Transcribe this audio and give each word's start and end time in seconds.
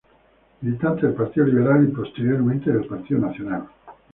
Militante 0.63 1.05
del 1.05 1.13
Partido 1.13 1.45
Liberal 1.45 1.83
y 1.87 1.91
posteriormente 1.91 2.71
del 2.73 2.87
Partido 2.87 3.19
Nacional. 3.19 3.67